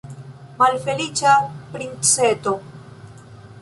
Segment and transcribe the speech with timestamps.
[0.61, 1.35] Malfeliĉa
[1.77, 2.59] princeto!